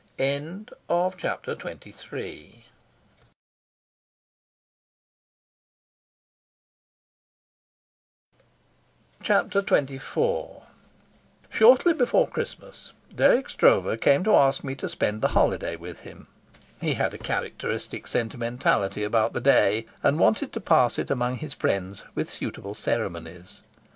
Chapter 0.17 0.71
XXIV 1.55 2.55
Shortly 9.21 9.93
before 11.93 12.27
Christmas 12.27 12.93
Dirk 13.13 13.45
Stroeve 13.47 14.01
came 14.01 14.23
to 14.23 14.33
ask 14.33 14.63
me 14.63 14.73
to 14.73 14.89
spend 14.89 15.21
the 15.21 15.27
holiday 15.37 15.75
with 15.75 15.99
him. 15.99 16.25
He 16.81 16.95
had 16.95 17.13
a 17.13 17.19
characteristic 17.19 18.07
sentimentality 18.07 19.03
about 19.03 19.33
the 19.33 19.39
day 19.41 19.85
and 20.01 20.17
wanted 20.19 20.51
to 20.53 20.59
pass 20.59 20.97
it 20.97 21.11
among 21.11 21.35
his 21.35 21.53
friends 21.53 22.03
with 22.15 22.27
suitable 22.27 22.73
ceremonies. 22.73 23.61